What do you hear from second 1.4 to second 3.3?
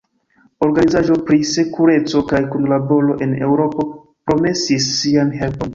Sekureco kaj Kunlaboro